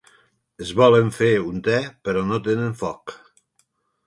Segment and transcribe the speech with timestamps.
[0.65, 1.77] Es volen fer un te
[2.09, 3.15] però no tenen foc.